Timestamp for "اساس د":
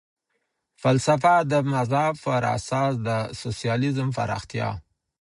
2.57-3.09